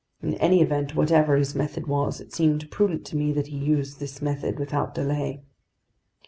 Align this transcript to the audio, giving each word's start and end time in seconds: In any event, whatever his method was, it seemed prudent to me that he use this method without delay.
In 0.23 0.33
any 0.37 0.63
event, 0.63 0.95
whatever 0.95 1.35
his 1.35 1.53
method 1.53 1.85
was, 1.85 2.19
it 2.19 2.33
seemed 2.33 2.71
prudent 2.71 3.05
to 3.05 3.15
me 3.15 3.31
that 3.33 3.49
he 3.49 3.55
use 3.57 3.97
this 3.97 4.19
method 4.19 4.57
without 4.57 4.95
delay. 4.95 5.43